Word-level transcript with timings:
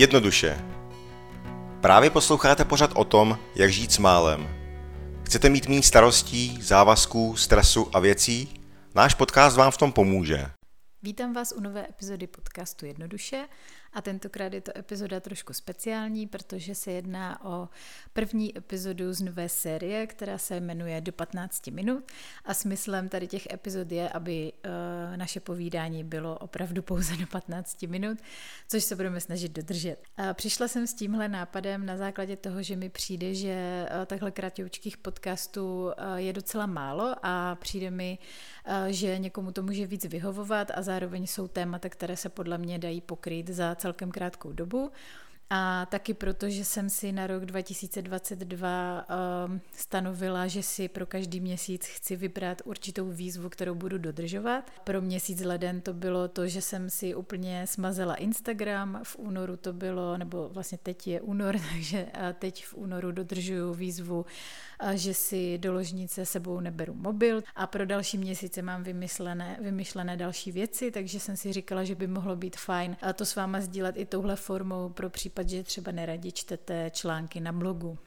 Jednoduše. 0.00 0.64
Právě 1.80 2.10
posloucháte 2.10 2.64
pořad 2.64 2.90
o 2.94 3.04
tom, 3.04 3.38
jak 3.54 3.72
žít 3.72 3.92
s 3.92 3.98
málem. 3.98 4.48
Chcete 5.24 5.48
mít 5.48 5.68
méně 5.68 5.82
starostí, 5.82 6.58
závazků, 6.62 7.36
stresu 7.36 7.96
a 7.96 8.00
věcí? 8.00 8.60
Náš 8.94 9.14
podcast 9.14 9.56
vám 9.56 9.70
v 9.70 9.76
tom 9.76 9.92
pomůže. 9.92 10.46
Vítám 11.02 11.32
vás 11.32 11.52
u 11.52 11.60
nové 11.60 11.86
epizody 11.88 12.26
podcastu 12.26 12.86
Jednoduše 12.86 13.48
a 13.92 14.02
tentokrát 14.02 14.52
je 14.52 14.60
to 14.60 14.78
epizoda 14.78 15.20
trošku 15.20 15.52
speciální, 15.52 16.26
protože 16.26 16.74
se 16.74 16.92
jedná 16.92 17.44
o 17.44 17.68
první 18.12 18.58
epizodu 18.58 19.12
z 19.12 19.22
nové 19.22 19.48
série, 19.48 20.06
která 20.06 20.38
se 20.38 20.60
jmenuje 20.60 21.00
Do 21.00 21.12
15 21.12 21.66
minut 21.66 22.12
a 22.44 22.54
smyslem 22.54 23.08
tady 23.08 23.26
těch 23.26 23.52
epizod 23.52 23.92
je, 23.92 24.08
aby 24.08 24.52
uh, 24.52 25.16
naše 25.16 25.40
povídání 25.40 26.04
bylo 26.04 26.38
opravdu 26.38 26.82
pouze 26.82 27.16
do 27.16 27.26
15 27.26 27.82
minut, 27.82 28.18
což 28.68 28.84
se 28.84 28.96
budeme 28.96 29.20
snažit 29.20 29.52
dodržet. 29.52 29.96
A 30.16 30.34
přišla 30.34 30.68
jsem 30.68 30.86
s 30.86 30.94
tímhle 30.94 31.28
nápadem 31.28 31.86
na 31.86 31.96
základě 31.96 32.36
toho, 32.36 32.62
že 32.62 32.76
mi 32.76 32.88
přijde, 32.88 33.34
že 33.34 33.86
uh, 33.98 34.04
takhle 34.04 34.30
kratoučkých 34.30 34.96
podcastů 34.96 35.84
uh, 35.84 35.92
je 36.16 36.32
docela 36.32 36.66
málo 36.66 37.14
a 37.22 37.54
přijde 37.54 37.90
mi, 37.90 38.18
že 38.88 39.18
někomu 39.18 39.52
to 39.52 39.62
může 39.62 39.86
víc 39.86 40.04
vyhovovat 40.04 40.70
a 40.74 40.82
zároveň 40.82 41.26
jsou 41.26 41.48
témata, 41.48 41.88
které 41.88 42.16
se 42.16 42.28
podle 42.28 42.58
mě 42.58 42.78
dají 42.78 43.00
pokrýt 43.00 43.48
za 43.48 43.74
celkem 43.80 44.10
krátkou 44.10 44.52
dobu. 44.52 44.90
A 45.52 45.86
taky 45.86 46.14
proto, 46.14 46.50
že 46.50 46.64
jsem 46.64 46.90
si 46.90 47.12
na 47.12 47.26
rok 47.26 47.44
2022 47.44 49.06
um, 49.08 49.52
ehm, 49.52 49.60
stanovila, 49.72 50.46
že 50.46 50.62
si 50.62 50.88
pro 50.88 51.06
každý 51.06 51.40
měsíc 51.40 51.86
chci 51.86 52.16
vybrat 52.16 52.62
určitou 52.64 53.10
výzvu, 53.10 53.48
kterou 53.48 53.74
budu 53.74 53.98
dodržovat. 53.98 54.70
Pro 54.84 55.00
měsíc 55.00 55.40
leden 55.40 55.80
to 55.80 55.94
bylo 55.94 56.28
to, 56.28 56.48
že 56.48 56.62
jsem 56.62 56.90
si 56.90 57.14
úplně 57.14 57.66
smazela 57.66 58.14
Instagram, 58.14 59.00
v 59.02 59.16
únoru 59.18 59.56
to 59.56 59.72
bylo, 59.72 60.18
nebo 60.18 60.48
vlastně 60.48 60.78
teď 60.82 61.06
je 61.06 61.20
únor, 61.20 61.56
takže 61.72 62.06
teď 62.38 62.64
v 62.64 62.74
únoru 62.74 63.12
dodržuju 63.12 63.74
výzvu, 63.74 64.26
že 64.94 65.14
si 65.14 65.58
do 65.58 65.72
ložnice 65.72 66.26
sebou 66.26 66.60
neberu 66.60 66.94
mobil 66.94 67.42
a 67.56 67.66
pro 67.66 67.86
další 67.86 68.18
měsíce 68.18 68.62
mám 68.62 68.82
vymyslené, 68.82 69.58
vymyšlené 69.60 70.16
další 70.16 70.52
věci, 70.52 70.90
takže 70.90 71.20
jsem 71.20 71.36
si 71.36 71.52
říkala, 71.52 71.84
že 71.84 71.94
by 71.94 72.06
mohlo 72.06 72.36
být 72.36 72.56
fajn 72.56 72.96
to 73.14 73.24
s 73.24 73.36
váma 73.36 73.60
sdílet 73.60 73.96
i 73.96 74.04
touhle 74.04 74.36
formou 74.36 74.88
pro 74.88 75.10
případ 75.10 75.39
případ, 75.44 75.48
že 75.48 75.62
třeba 75.62 75.92
neradi 75.92 76.32
čtete 76.32 76.90
články 76.90 77.40
na 77.40 77.52
blogu. 77.52 77.98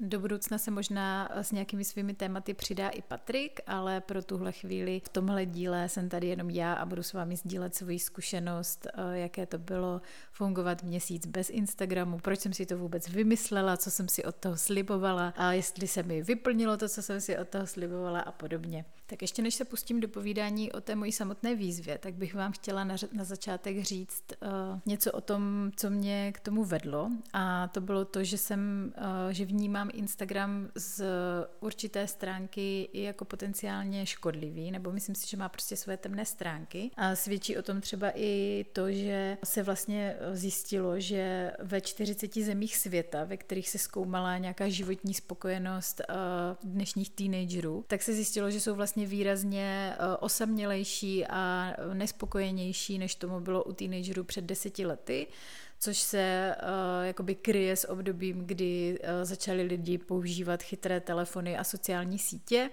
Do 0.00 0.20
budoucna 0.20 0.58
se 0.58 0.70
možná 0.70 1.28
s 1.34 1.52
nějakými 1.52 1.84
svými 1.84 2.14
tématy 2.14 2.54
přidá 2.54 2.88
i 2.88 3.02
Patrik, 3.02 3.60
ale 3.66 4.00
pro 4.00 4.22
tuhle 4.22 4.52
chvíli 4.52 5.00
v 5.00 5.08
tomhle 5.08 5.46
díle 5.46 5.88
jsem 5.88 6.08
tady 6.08 6.26
jenom 6.26 6.50
já 6.50 6.72
a 6.72 6.86
budu 6.86 7.02
s 7.02 7.12
vámi 7.12 7.36
sdílet 7.36 7.74
svoji 7.74 7.98
zkušenost, 7.98 8.86
eh, 8.86 9.18
jaké 9.18 9.46
to 9.46 9.58
bylo 9.58 10.00
fungovat 10.32 10.82
měsíc 10.82 11.26
bez 11.26 11.50
Instagramu, 11.50 12.18
proč 12.18 12.40
jsem 12.40 12.52
si 12.52 12.66
to 12.66 12.78
vůbec 12.78 13.08
vymyslela, 13.08 13.76
co 13.76 13.90
jsem 13.90 14.08
si 14.08 14.24
od 14.24 14.36
toho 14.36 14.56
slibovala 14.56 15.34
a 15.36 15.52
jestli 15.52 15.86
se 15.86 16.02
mi 16.02 16.22
vyplnilo 16.22 16.76
to, 16.76 16.88
co 16.88 17.02
jsem 17.02 17.20
si 17.20 17.38
od 17.38 17.48
toho 17.48 17.66
slibovala 17.66 18.20
a 18.20 18.32
podobně. 18.32 18.84
Tak 19.10 19.22
ještě 19.22 19.42
než 19.42 19.54
se 19.54 19.64
pustím 19.64 20.00
do 20.00 20.08
povídání 20.08 20.72
o 20.72 20.80
té 20.80 20.94
mojí 20.94 21.12
samotné 21.12 21.54
výzvě, 21.54 21.98
tak 21.98 22.14
bych 22.14 22.34
vám 22.34 22.52
chtěla 22.52 22.84
na, 22.84 22.96
na 23.12 23.24
začátek 23.24 23.82
říct 23.82 24.24
uh, 24.42 24.78
něco 24.86 25.12
o 25.12 25.20
tom, 25.20 25.70
co 25.76 25.90
mě 25.90 26.32
k 26.32 26.40
tomu 26.40 26.64
vedlo. 26.64 27.10
A 27.32 27.68
to 27.68 27.80
bylo 27.80 28.04
to, 28.04 28.24
že 28.24 28.38
jsem, 28.38 28.92
uh, 28.98 29.32
že 29.32 29.44
vnímám 29.44 29.90
Instagram 29.92 30.68
z 30.74 31.04
určité 31.60 32.06
stránky 32.06 32.88
i 32.92 33.02
jako 33.02 33.24
potenciálně 33.24 34.06
škodlivý, 34.06 34.70
nebo 34.70 34.92
myslím 34.92 35.14
si, 35.14 35.28
že 35.28 35.36
má 35.36 35.48
prostě 35.48 35.76
své 35.76 35.96
temné 35.96 36.24
stránky. 36.24 36.90
A 36.96 37.16
svědčí 37.16 37.56
o 37.56 37.62
tom 37.62 37.80
třeba 37.80 38.12
i 38.14 38.64
to, 38.72 38.92
že 38.92 39.38
se 39.44 39.62
vlastně 39.62 40.16
zjistilo, 40.32 41.00
že 41.00 41.52
ve 41.62 41.80
40 41.80 42.34
zemích 42.34 42.76
světa, 42.76 43.24
ve 43.24 43.36
kterých 43.36 43.68
se 43.68 43.78
zkoumala 43.78 44.38
nějaká 44.38 44.68
životní 44.68 45.14
spokojenost 45.14 46.00
uh, 46.08 46.70
dnešních 46.70 47.10
teenagerů, 47.10 47.84
tak 47.86 48.02
se 48.02 48.12
zjistilo, 48.12 48.50
že 48.50 48.60
jsou 48.60 48.74
vlastně 48.74 48.99
vlastně 49.00 49.18
výrazně 49.18 49.94
eh, 49.94 50.16
osamělejší 50.20 51.26
a 51.26 51.72
nespokojenější, 51.94 52.98
než 52.98 53.14
tomu 53.14 53.40
bylo 53.40 53.64
u 53.64 53.72
teenagerů 53.72 54.24
před 54.24 54.44
deseti 54.44 54.86
lety 54.86 55.26
což 55.82 55.98
se 55.98 56.56
uh, 56.62 57.06
jakoby 57.06 57.34
kryje 57.34 57.76
s 57.76 57.88
obdobím, 57.88 58.46
kdy 58.46 58.98
uh, 59.00 59.24
začali 59.24 59.62
lidi 59.62 59.98
používat 59.98 60.62
chytré 60.62 61.00
telefony 61.00 61.58
a 61.58 61.64
sociální 61.64 62.18
sítě. 62.18 62.70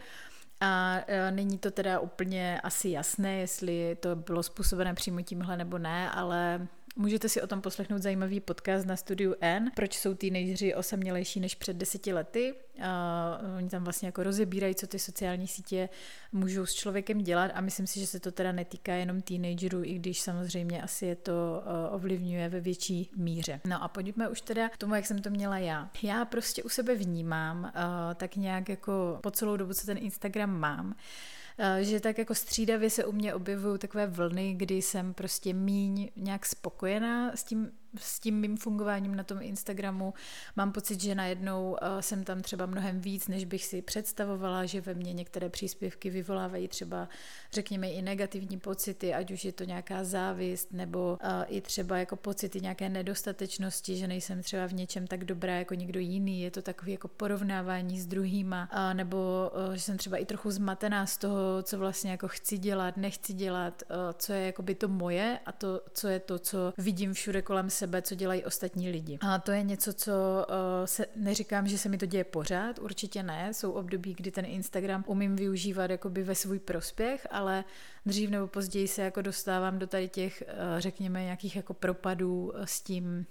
A 0.59 0.99
není 1.31 1.57
to 1.57 1.71
teda 1.71 1.99
úplně 1.99 2.61
asi 2.61 2.89
jasné, 2.89 3.39
jestli 3.39 3.97
to 3.99 4.16
bylo 4.16 4.43
způsobené 4.43 4.93
přímo 4.93 5.21
tímhle 5.21 5.57
nebo 5.57 5.77
ne, 5.77 6.11
ale 6.11 6.67
Můžete 7.00 7.30
si 7.30 7.41
o 7.41 7.47
tom 7.47 7.62
poslechnout 7.62 8.02
zajímavý 8.02 8.40
podcast 8.40 8.85
na 8.85 8.96
studiu 8.96 9.35
N, 9.41 9.72
proč 9.75 9.97
jsou 9.97 10.13
teenageři 10.13 10.75
osamělejší 10.75 11.40
než 11.40 11.56
před 11.56 11.78
deseti 11.78 12.13
lety. 12.13 12.53
A 12.84 13.41
oni 13.58 13.69
tam 13.69 13.84
vlastně 13.84 14.08
jako 14.08 14.24
rozebírají, 14.24 14.75
co 14.75 14.88
ty 14.88 15.00
sociální 15.00 15.47
sítě 15.47 15.90
můžou 16.31 16.66
s 16.66 16.74
člověkem 16.74 17.18
dělat 17.18 17.52
a 17.53 17.62
myslím 17.62 17.88
si, 17.88 18.00
že 18.00 18.08
se 18.08 18.19
to 18.19 18.31
teda 18.31 18.52
netýká 18.52 18.94
jenom 18.94 19.22
teenagerů, 19.22 19.84
i 19.84 19.94
když 19.94 20.22
samozřejmě 20.22 20.81
asi 20.81 21.06
je 21.06 21.16
to 21.16 21.63
ovlivňuje 21.91 22.50
ve 22.50 22.59
větší 22.59 23.09
míře. 23.16 23.62
No 23.66 23.84
a 23.84 23.88
pojďme 23.88 24.29
už 24.29 24.41
teda 24.41 24.69
k 24.69 24.78
tomu, 24.78 24.96
jak 24.96 25.06
jsem 25.06 25.22
to 25.22 25.29
měla 25.29 25.58
já. 25.58 25.90
Já 26.03 26.25
prostě 26.25 26.64
u 26.64 26.69
sebe 26.69 26.96
vnímám 26.96 27.74
tak 28.16 28.35
nějak 28.35 28.69
jako 28.69 29.19
po 29.24 29.31
celou 29.31 29.58
dobu, 29.58 29.74
co 29.74 29.85
ten 29.85 29.97
Instagram 29.97 30.59
mám, 30.59 30.96
Eh, 30.96 31.47
že 31.81 32.00
tak 32.00 32.18
jako 32.18 32.35
střídavě 32.35 32.90
se 32.90 33.06
u 33.06 33.12
mě 33.12 33.34
objevují 33.34 33.79
takové 33.79 34.07
vlny, 34.07 34.53
kdy 34.53 34.81
jsem 34.81 35.13
prostě 35.13 35.53
míň 35.53 36.09
nějak 36.16 36.45
spokojená 36.45 37.35
s 37.35 37.44
tím 37.44 37.72
s 37.99 38.19
tím 38.19 38.39
mým 38.39 38.57
fungováním 38.57 39.15
na 39.15 39.23
tom 39.23 39.41
Instagramu 39.41 40.13
mám 40.55 40.71
pocit, 40.71 41.01
že 41.01 41.15
najednou 41.15 41.71
uh, 41.71 41.99
jsem 41.99 42.23
tam 42.23 42.41
třeba 42.41 42.65
mnohem 42.65 42.99
víc, 42.99 43.27
než 43.27 43.45
bych 43.45 43.65
si 43.65 43.81
představovala, 43.81 44.65
že 44.65 44.81
ve 44.81 44.93
mně 44.93 45.13
některé 45.13 45.49
příspěvky 45.49 46.09
vyvolávají 46.09 46.67
třeba, 46.67 47.09
řekněme, 47.53 47.89
i 47.89 48.01
negativní 48.01 48.59
pocity, 48.59 49.13
ať 49.13 49.31
už 49.31 49.45
je 49.45 49.51
to 49.51 49.63
nějaká 49.63 50.03
závist, 50.03 50.73
nebo 50.73 51.17
uh, 51.23 51.29
i 51.47 51.61
třeba 51.61 51.97
jako 51.97 52.15
pocity 52.15 52.61
nějaké 52.61 52.89
nedostatečnosti, 52.89 53.97
že 53.97 54.07
nejsem 54.07 54.43
třeba 54.43 54.67
v 54.67 54.73
něčem 54.73 55.07
tak 55.07 55.25
dobrá 55.25 55.53
jako 55.55 55.73
někdo 55.73 55.99
jiný, 55.99 56.41
je 56.41 56.51
to 56.51 56.61
takový 56.61 56.91
jako 56.91 57.07
porovnávání 57.07 57.99
s 57.99 58.07
druhýma, 58.07 58.69
uh, 58.73 58.93
nebo 58.93 59.51
uh, 59.67 59.73
že 59.73 59.81
jsem 59.81 59.97
třeba 59.97 60.17
i 60.17 60.25
trochu 60.25 60.51
zmatená 60.51 61.05
z 61.05 61.17
toho, 61.17 61.63
co 61.63 61.77
vlastně 61.77 62.11
jako 62.11 62.27
chci 62.27 62.57
dělat, 62.57 62.97
nechci 62.97 63.33
dělat, 63.33 63.83
co 64.17 64.33
je 64.33 64.45
jako 64.45 64.61
by 64.61 64.75
to 64.75 64.87
moje 64.87 65.39
a 65.45 65.51
to, 65.51 65.81
co 65.93 66.07
je 66.07 66.19
to, 66.19 66.39
co 66.39 66.73
vidím 66.77 67.13
všude 67.13 67.41
kolem 67.41 67.69
sebe, 67.69 67.86
co 68.01 68.15
dělají 68.15 68.45
ostatní 68.45 68.89
lidi. 68.89 69.17
A 69.21 69.39
to 69.39 69.51
je 69.51 69.63
něco, 69.63 69.93
co 69.93 70.11
uh, 70.11 70.85
se, 70.85 71.05
neříkám, 71.15 71.67
že 71.67 71.77
se 71.77 71.89
mi 71.89 71.97
to 71.97 72.05
děje 72.05 72.23
pořád, 72.23 72.79
určitě 72.79 73.23
ne. 73.23 73.53
Jsou 73.53 73.71
období, 73.71 74.13
kdy 74.13 74.31
ten 74.31 74.45
Instagram 74.45 75.03
umím 75.07 75.35
využívat 75.35 75.91
jakoby 75.91 76.23
ve 76.23 76.35
svůj 76.35 76.59
prospěch, 76.59 77.27
ale 77.31 77.63
dřív 78.05 78.29
nebo 78.29 78.47
později 78.47 78.87
se 78.87 79.01
jako 79.01 79.21
dostávám 79.21 79.79
do 79.79 79.87
tady 79.87 80.07
těch, 80.09 80.43
uh, 80.47 80.79
řekněme, 80.79 81.23
nějakých 81.23 81.55
jako 81.55 81.73
propadů 81.73 82.53
s 82.63 82.81
tím, 82.81 83.25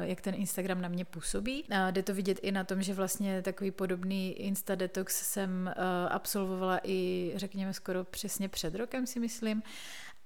jak 0.00 0.20
ten 0.20 0.34
Instagram 0.34 0.80
na 0.80 0.88
mě 0.88 1.04
působí. 1.04 1.64
A 1.70 1.90
jde 1.90 2.02
to 2.02 2.14
vidět 2.14 2.38
i 2.42 2.52
na 2.52 2.64
tom, 2.64 2.82
že 2.82 2.94
vlastně 2.94 3.42
takový 3.42 3.70
podobný 3.70 4.32
Insta 4.32 4.74
Detox 4.74 5.32
jsem 5.32 5.74
absolvovala 6.08 6.80
i, 6.84 7.32
řekněme, 7.36 7.74
skoro 7.74 8.04
přesně 8.04 8.48
před 8.48 8.74
rokem, 8.74 9.06
si 9.06 9.20
myslím. 9.20 9.62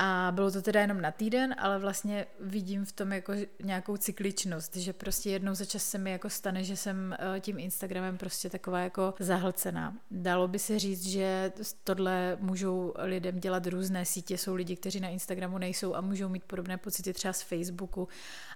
A 0.02 0.32
bylo 0.34 0.50
to 0.50 0.62
teda 0.62 0.80
jenom 0.80 1.00
na 1.00 1.10
týden, 1.10 1.54
ale 1.58 1.78
vlastně 1.78 2.26
vidím 2.40 2.84
v 2.84 2.92
tom 2.92 3.12
jako 3.12 3.32
nějakou 3.64 3.96
cykličnost, 3.96 4.76
že 4.76 4.92
prostě 4.92 5.30
jednou 5.30 5.54
za 5.54 5.64
čas 5.64 5.84
se 5.84 5.98
mi 5.98 6.10
jako 6.10 6.30
stane, 6.30 6.64
že 6.64 6.76
jsem 6.76 7.16
eh, 7.18 7.40
tím 7.40 7.58
Instagramem 7.58 8.18
prostě 8.18 8.50
taková 8.50 8.80
jako 8.80 9.14
zahlcená. 9.18 9.96
Dalo 10.10 10.48
by 10.48 10.58
se 10.58 10.78
říct, 10.78 11.06
že 11.06 11.52
tohle 11.84 12.38
můžou 12.40 12.94
lidem 12.98 13.40
dělat 13.40 13.66
různé 13.66 14.04
sítě, 14.04 14.38
jsou 14.38 14.54
lidi, 14.54 14.76
kteří 14.76 15.00
na 15.00 15.08
Instagramu 15.08 15.58
nejsou 15.58 15.94
a 15.94 16.00
můžou 16.00 16.28
mít 16.28 16.44
podobné 16.44 16.76
pocity 16.76 17.12
třeba 17.12 17.32
z 17.32 17.42
Facebooku, 17.42 18.08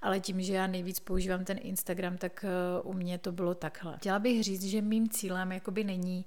ale 0.02 0.20
tím, 0.20 0.42
že 0.42 0.54
já 0.54 0.66
nejvíc 0.66 1.00
používám 1.00 1.44
ten 1.44 1.58
Instagram, 1.60 2.16
tak 2.16 2.44
eh, 2.44 2.82
u 2.82 2.92
mě 2.92 3.18
to 3.18 3.32
bylo 3.32 3.54
takhle. 3.54 3.96
Chtěla 3.96 4.18
bych 4.18 4.44
říct, 4.44 4.64
že 4.64 4.82
mým 4.82 5.08
cílem 5.08 5.52
jakoby 5.52 5.84
není 5.84 6.26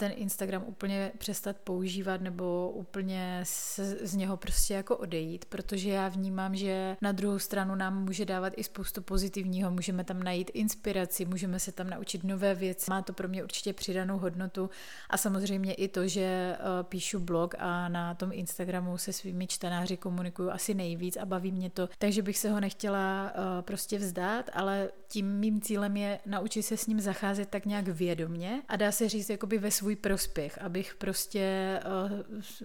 ten 0.00 0.12
Instagram 0.14 0.64
úplně 0.66 1.12
přestat 1.18 1.56
používat 1.56 2.20
nebo 2.20 2.70
úplně 2.70 3.40
z, 3.44 3.80
z 4.02 4.14
něho 4.14 4.36
prostě 4.36 4.74
jako 4.74 4.96
odejít, 4.96 5.44
protože 5.44 5.90
já 5.90 6.08
vnímám, 6.08 6.56
že 6.56 6.96
na 7.02 7.12
druhou 7.12 7.38
stranu 7.38 7.74
nám 7.74 8.04
může 8.04 8.24
dávat 8.24 8.52
i 8.56 8.64
spoustu 8.64 9.02
pozitivního, 9.02 9.70
můžeme 9.70 10.04
tam 10.04 10.22
najít 10.22 10.50
inspiraci, 10.54 11.24
můžeme 11.24 11.58
se 11.58 11.72
tam 11.72 11.90
naučit 11.90 12.24
nové 12.24 12.54
věci, 12.54 12.90
má 12.90 13.02
to 13.02 13.12
pro 13.12 13.28
mě 13.28 13.44
určitě 13.44 13.72
přidanou 13.72 14.18
hodnotu. 14.18 14.70
A 15.10 15.16
samozřejmě 15.16 15.74
i 15.74 15.88
to, 15.88 16.08
že 16.08 16.56
uh, 16.58 16.82
píšu 16.82 17.20
blog 17.20 17.54
a 17.58 17.88
na 17.88 18.14
tom 18.14 18.32
Instagramu 18.32 18.98
se 18.98 19.12
svými 19.12 19.46
čtenáři 19.46 19.96
komunikuju 19.96 20.50
asi 20.50 20.74
nejvíc 20.74 21.16
a 21.16 21.26
baví 21.26 21.52
mě 21.52 21.70
to, 21.70 21.88
takže 21.98 22.22
bych 22.22 22.38
se 22.38 22.50
ho 22.50 22.60
nechtěla 22.60 23.32
uh, 23.34 23.62
prostě 23.62 23.98
vzdát, 23.98 24.50
ale 24.52 24.90
tím 25.10 25.26
mým 25.26 25.60
cílem 25.60 25.96
je 25.96 26.18
naučit 26.26 26.62
se 26.62 26.76
s 26.76 26.86
ním 26.86 27.00
zacházet 27.00 27.48
tak 27.48 27.66
nějak 27.66 27.88
vědomně 27.88 28.62
a 28.68 28.76
dá 28.76 28.92
se 28.92 29.08
říct 29.08 29.30
jakoby 29.30 29.58
ve 29.58 29.70
svůj 29.70 29.96
prospěch, 29.96 30.58
abych 30.58 30.94
prostě 30.94 31.40
eh, 31.40 31.82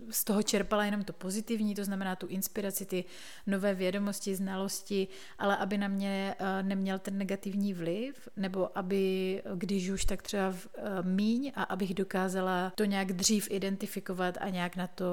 z 0.10 0.24
toho 0.24 0.44
čerpala 0.44 0.86
jenom 0.86 1.04
to 1.04 1.14
pozitivní, 1.14 1.76
to 1.76 1.84
znamená 1.84 2.16
tu 2.16 2.28
inspiraci, 2.28 2.86
ty 2.86 3.06
nové 3.48 3.74
vědomosti, 3.74 4.36
znalosti, 4.36 5.08
ale 5.38 5.58
aby 5.58 5.78
na 5.78 5.88
mě 5.88 6.36
eh, 6.40 6.64
neměl 6.64 7.00
ten 7.00 7.18
negativní 7.18 7.74
vliv, 7.74 8.30
nebo 8.38 8.78
aby, 8.78 9.42
když 9.56 9.90
už 9.90 10.06
tak 10.06 10.22
třeba 10.22 10.54
eh, 10.54 10.82
míň 11.02 11.52
a 11.56 11.64
abych 11.64 11.94
dokázala 11.94 12.72
to 12.76 12.86
nějak 12.86 13.14
dřív 13.14 13.48
identifikovat 13.52 14.38
a 14.42 14.50
nějak 14.50 14.76
na 14.76 14.88
to 14.88 15.06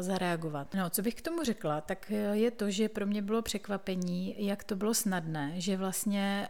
zareagovat. 0.00 0.74
No, 0.74 0.90
co 0.90 1.02
bych 1.02 1.14
k 1.14 1.22
tomu 1.22 1.44
řekla, 1.44 1.80
tak 1.80 2.12
je 2.32 2.50
to, 2.50 2.70
že 2.70 2.88
pro 2.88 3.06
mě 3.06 3.22
bylo 3.22 3.42
překvapení, 3.42 4.34
jak 4.38 4.64
to 4.64 4.76
bylo 4.76 4.94
snadné, 4.94 5.52
že 5.56 5.76
vlastně 5.76 6.48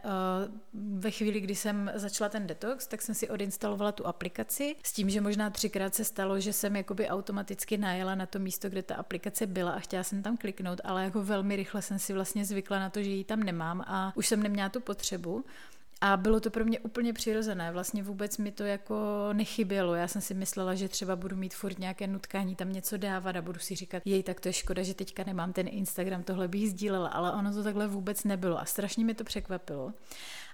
ve 0.73 1.11
chvíli, 1.11 1.39
kdy 1.39 1.55
jsem 1.55 1.91
začala 1.95 2.29
ten 2.29 2.47
detox, 2.47 2.87
tak 2.87 3.01
jsem 3.01 3.15
si 3.15 3.29
odinstalovala 3.29 3.91
tu 3.91 4.07
aplikaci 4.07 4.75
s 4.83 4.93
tím, 4.93 5.09
že 5.09 5.21
možná 5.21 5.49
třikrát 5.49 5.95
se 5.95 6.03
stalo, 6.03 6.39
že 6.39 6.53
jsem 6.53 6.75
jakoby 6.75 7.07
automaticky 7.07 7.77
najela 7.77 8.15
na 8.15 8.25
to 8.25 8.39
místo, 8.39 8.69
kde 8.69 8.83
ta 8.83 8.95
aplikace 8.95 9.47
byla 9.47 9.71
a 9.71 9.79
chtěla 9.79 10.03
jsem 10.03 10.23
tam 10.23 10.37
kliknout, 10.37 10.81
ale 10.83 11.03
jako 11.03 11.23
velmi 11.23 11.55
rychle 11.55 11.81
jsem 11.81 11.99
si 11.99 12.13
vlastně 12.13 12.45
zvykla 12.45 12.79
na 12.79 12.89
to, 12.89 13.03
že 13.03 13.09
ji 13.09 13.23
tam 13.23 13.43
nemám 13.43 13.81
a 13.87 14.13
už 14.15 14.27
jsem 14.27 14.43
neměla 14.43 14.69
tu 14.69 14.79
potřebu. 14.79 15.45
A 16.01 16.17
bylo 16.17 16.39
to 16.39 16.49
pro 16.49 16.65
mě 16.65 16.79
úplně 16.79 17.13
přirozené, 17.13 17.71
vlastně 17.71 18.03
vůbec 18.03 18.37
mi 18.37 18.51
to 18.51 18.63
jako 18.63 19.29
nechybělo. 19.33 19.95
Já 19.95 20.07
jsem 20.07 20.21
si 20.21 20.33
myslela, 20.33 20.75
že 20.75 20.89
třeba 20.89 21.15
budu 21.15 21.35
mít 21.35 21.53
furt 21.53 21.79
nějaké 21.79 22.07
nutkání 22.07 22.55
tam 22.55 22.73
něco 22.73 22.97
dávat 22.97 23.35
a 23.35 23.41
budu 23.41 23.59
si 23.59 23.75
říkat, 23.75 24.03
jej, 24.05 24.23
tak 24.23 24.39
to 24.39 24.49
je 24.49 24.53
škoda, 24.53 24.83
že 24.83 24.93
teďka 24.93 25.23
nemám 25.23 25.53
ten 25.53 25.67
Instagram, 25.67 26.23
tohle 26.23 26.47
bych 26.47 26.69
sdílela, 26.69 27.09
ale 27.09 27.31
ono 27.31 27.53
to 27.53 27.63
takhle 27.63 27.87
vůbec 27.87 28.23
nebylo 28.23 28.59
a 28.59 28.65
strašně 28.65 29.05
mi 29.05 29.13
to 29.13 29.23
překvapilo. 29.23 29.93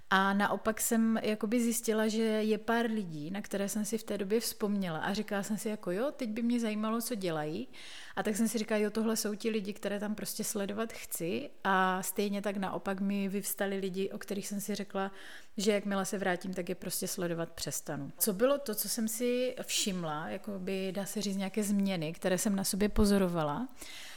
A 0.09 0.33
naopak 0.33 0.81
jsem 0.81 1.19
jakoby 1.23 1.61
zjistila, 1.61 2.07
že 2.07 2.21
je 2.21 2.57
pár 2.57 2.85
lidí, 2.85 3.31
na 3.31 3.41
které 3.41 3.69
jsem 3.69 3.85
si 3.85 3.97
v 3.97 4.03
té 4.03 4.17
době 4.17 4.39
vzpomněla 4.39 4.99
a 4.99 5.13
říkala 5.13 5.43
jsem 5.43 5.57
si 5.57 5.69
jako 5.69 5.91
jo, 5.91 6.11
teď 6.11 6.29
by 6.29 6.41
mě 6.41 6.59
zajímalo, 6.59 7.01
co 7.01 7.15
dělají. 7.15 7.67
A 8.15 8.23
tak 8.23 8.35
jsem 8.35 8.47
si 8.47 8.57
říkala, 8.57 8.79
jo, 8.79 8.89
tohle 8.89 9.15
jsou 9.15 9.35
ti 9.35 9.49
lidi, 9.49 9.73
které 9.73 9.99
tam 9.99 10.15
prostě 10.15 10.43
sledovat 10.43 10.93
chci. 10.93 11.49
A 11.63 12.03
stejně 12.03 12.41
tak 12.41 12.57
naopak 12.57 13.01
mi 13.01 13.29
vyvstali 13.29 13.77
lidi, 13.77 14.11
o 14.11 14.17
kterých 14.17 14.47
jsem 14.47 14.61
si 14.61 14.75
řekla, 14.75 15.11
že 15.57 15.71
jakmile 15.71 16.05
se 16.05 16.17
vrátím, 16.17 16.53
tak 16.53 16.69
je 16.69 16.75
prostě 16.75 17.07
sledovat 17.07 17.49
přestanu. 17.51 18.11
Co 18.19 18.33
bylo 18.33 18.57
to, 18.57 18.75
co 18.75 18.89
jsem 18.89 19.07
si 19.07 19.55
všimla, 19.61 20.29
jako 20.29 20.59
by 20.59 20.91
dá 20.91 21.05
se 21.05 21.21
říct 21.21 21.37
nějaké 21.37 21.63
změny, 21.63 22.13
které 22.13 22.37
jsem 22.37 22.55
na 22.55 22.63
sobě 22.63 22.89
pozorovala, 22.89 23.67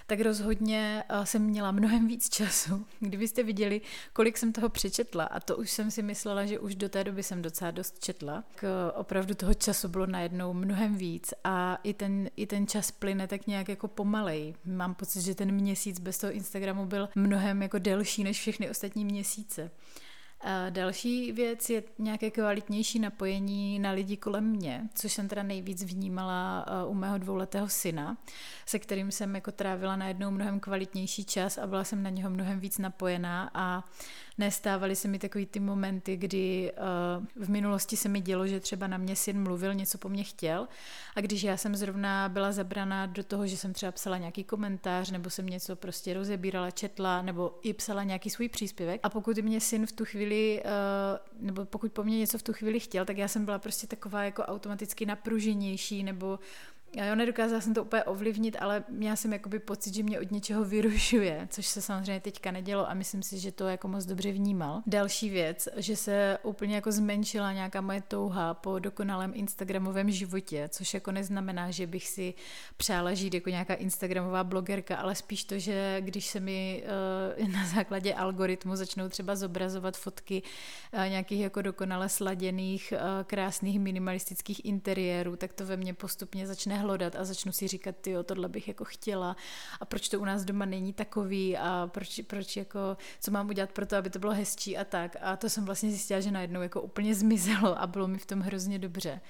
tak 0.08 0.20
rozhodně 0.20 1.04
eh, 1.08 1.26
jsem 1.26 1.42
měla 1.42 1.72
mnohem 1.72 2.08
víc 2.08 2.28
času. 2.28 2.86
Kdybyste 3.00 3.42
viděli, 3.42 3.80
kolik 4.12 4.38
jsem 4.38 4.52
toho 4.52 4.68
přečetla, 4.68 5.24
a 5.24 5.40
to 5.40 5.56
už 5.56 5.70
jsem 5.70 5.90
si 5.90 6.02
myslela, 6.02 6.46
že 6.46 6.58
už 6.58 6.74
do 6.74 6.88
té 6.88 7.04
doby 7.04 7.22
jsem 7.22 7.42
docela 7.42 7.70
dost 7.70 8.04
četla, 8.04 8.44
tak 8.54 8.64
eh, 8.64 8.92
opravdu 8.92 9.34
toho 9.34 9.54
času 9.54 9.88
bylo 9.88 10.06
najednou 10.06 10.54
mnohem 10.54 10.96
víc 10.96 11.34
a 11.44 11.78
i 11.82 11.94
ten, 11.94 12.30
i 12.36 12.46
ten 12.46 12.66
čas 12.66 12.90
plyne 12.90 13.26
tak 13.26 13.46
nějak 13.46 13.68
jako 13.68 13.88
pomalej. 13.88 14.54
Mám 14.64 14.94
pocit, 14.94 15.22
že 15.22 15.34
ten 15.34 15.52
měsíc 15.52 16.00
bez 16.00 16.18
toho 16.18 16.32
Instagramu 16.32 16.86
byl 16.86 17.08
mnohem 17.14 17.62
jako 17.62 17.78
delší 17.78 18.24
než 18.24 18.40
všechny 18.40 18.70
ostatní 18.70 19.04
měsíce. 19.04 19.70
A 20.40 20.70
další 20.70 21.32
věc 21.32 21.70
je 21.70 21.82
nějaké 21.98 22.30
kvalitnější 22.30 22.98
napojení 22.98 23.78
na 23.78 23.90
lidi 23.90 24.16
kolem 24.16 24.44
mě, 24.44 24.88
což 24.94 25.12
jsem 25.12 25.28
teda 25.28 25.42
nejvíc 25.42 25.84
vnímala 25.84 26.66
u 26.86 26.94
mého 26.94 27.18
dvouletého 27.18 27.68
syna, 27.68 28.16
se 28.66 28.78
kterým 28.78 29.10
jsem 29.10 29.34
jako 29.34 29.52
trávila 29.52 29.96
najednou 29.96 30.30
mnohem 30.30 30.60
kvalitnější 30.60 31.24
čas 31.24 31.58
a 31.58 31.66
byla 31.66 31.84
jsem 31.84 32.02
na 32.02 32.10
něho 32.10 32.30
mnohem 32.30 32.60
víc 32.60 32.78
napojená 32.78 33.50
a 33.54 33.84
nestávaly 34.38 34.96
se 34.96 35.08
mi 35.08 35.18
takový 35.18 35.46
ty 35.46 35.60
momenty, 35.60 36.16
kdy 36.16 36.72
uh, 37.38 37.44
v 37.44 37.50
minulosti 37.50 37.96
se 37.96 38.08
mi 38.08 38.20
dělo, 38.20 38.46
že 38.46 38.60
třeba 38.60 38.86
na 38.86 38.98
mě 38.98 39.16
syn 39.16 39.42
mluvil, 39.42 39.74
něco 39.74 39.98
po 39.98 40.08
mně 40.08 40.24
chtěl. 40.24 40.68
A 41.16 41.20
když 41.20 41.42
já 41.42 41.56
jsem 41.56 41.76
zrovna 41.76 42.28
byla 42.28 42.52
zabraná 42.52 43.06
do 43.06 43.24
toho, 43.24 43.46
že 43.46 43.56
jsem 43.56 43.72
třeba 43.72 43.92
psala 43.92 44.18
nějaký 44.18 44.44
komentář 44.44 45.10
nebo 45.10 45.30
jsem 45.30 45.46
něco 45.46 45.76
prostě 45.76 46.14
rozebírala, 46.14 46.70
četla 46.70 47.22
nebo 47.22 47.58
i 47.62 47.72
psala 47.72 48.02
nějaký 48.02 48.30
svůj 48.30 48.48
příspěvek. 48.48 49.00
A 49.02 49.10
pokud 49.10 49.38
mě 49.38 49.60
syn 49.60 49.86
v 49.86 49.92
tu 49.92 50.04
chvíli, 50.04 50.62
uh, 50.64 51.46
nebo 51.46 51.64
pokud 51.64 51.92
po 51.92 52.04
mně 52.04 52.18
něco 52.18 52.38
v 52.38 52.42
tu 52.42 52.52
chvíli 52.52 52.80
chtěl, 52.80 53.04
tak 53.04 53.18
já 53.18 53.28
jsem 53.28 53.44
byla 53.44 53.58
prostě 53.58 53.86
taková 53.86 54.24
jako 54.24 54.42
automaticky 54.42 55.06
napruženější 55.06 56.02
nebo 56.02 56.38
Jo, 56.96 57.14
nedokázala 57.14 57.60
jsem 57.60 57.74
to 57.74 57.82
úplně 57.82 58.04
ovlivnit, 58.04 58.56
ale 58.60 58.84
měla 58.88 59.16
jsem 59.16 59.32
jakoby 59.32 59.58
pocit, 59.58 59.94
že 59.94 60.02
mě 60.02 60.20
od 60.20 60.30
něčeho 60.30 60.64
vyrušuje, 60.64 61.48
což 61.50 61.66
se 61.66 61.82
samozřejmě 61.82 62.20
teďka 62.20 62.50
nedělo 62.50 62.90
a 62.90 62.94
myslím 62.94 63.22
si, 63.22 63.38
že 63.38 63.52
to 63.52 63.68
jako 63.68 63.88
moc 63.88 64.04
dobře 64.04 64.32
vnímal. 64.32 64.82
Další 64.86 65.30
věc, 65.30 65.68
že 65.76 65.96
se 65.96 66.38
úplně 66.42 66.74
jako 66.74 66.92
zmenšila 66.92 67.52
nějaká 67.52 67.80
moje 67.80 68.02
touha 68.08 68.54
po 68.54 68.78
dokonalém 68.78 69.32
Instagramovém 69.34 70.10
životě, 70.10 70.68
což 70.72 70.94
jako 70.94 71.12
neznamená, 71.12 71.70
že 71.70 71.86
bych 71.86 72.08
si 72.08 72.34
přála 72.76 73.14
žít 73.14 73.34
jako 73.34 73.50
nějaká 73.50 73.74
Instagramová 73.74 74.44
blogerka, 74.44 74.96
ale 74.96 75.14
spíš 75.14 75.44
to, 75.44 75.58
že 75.58 75.96
když 76.00 76.26
se 76.26 76.40
mi 76.40 76.84
uh, 77.38 77.48
na 77.48 77.66
základě 77.66 78.14
algoritmu 78.14 78.76
začnou 78.76 79.08
třeba 79.08 79.36
zobrazovat 79.36 79.96
fotky 79.96 80.42
uh, 80.92 81.00
nějakých 81.00 81.40
jako 81.40 81.62
dokonale 81.62 82.08
sladěných, 82.08 82.92
uh, 82.96 83.24
krásných 83.24 83.80
minimalistických 83.80 84.64
interiérů, 84.64 85.36
tak 85.36 85.52
to 85.52 85.66
ve 85.66 85.76
mně 85.76 85.94
postupně 85.94 86.46
začne 86.46 86.77
hlodat 86.78 87.16
a 87.16 87.24
začnu 87.24 87.52
si 87.52 87.68
říkat, 87.68 87.94
ty 88.00 88.14
tohle 88.24 88.48
bych 88.48 88.68
jako 88.68 88.84
chtěla 88.84 89.36
a 89.80 89.84
proč 89.84 90.08
to 90.08 90.20
u 90.20 90.24
nás 90.24 90.44
doma 90.44 90.64
není 90.64 90.92
takový 90.92 91.56
a 91.56 91.90
proč, 91.92 92.20
proč 92.26 92.56
jako, 92.56 92.96
co 93.20 93.30
mám 93.30 93.48
udělat 93.48 93.72
pro 93.72 93.86
to, 93.86 93.96
aby 93.96 94.10
to 94.10 94.18
bylo 94.18 94.32
hezčí 94.32 94.78
a 94.78 94.84
tak. 94.84 95.16
A 95.20 95.36
to 95.36 95.50
jsem 95.50 95.64
vlastně 95.64 95.90
zjistila, 95.90 96.20
že 96.20 96.30
najednou 96.30 96.62
jako 96.62 96.82
úplně 96.82 97.14
zmizelo 97.14 97.80
a 97.82 97.86
bylo 97.86 98.08
mi 98.08 98.18
v 98.18 98.26
tom 98.26 98.40
hrozně 98.40 98.78
dobře. 98.78 99.20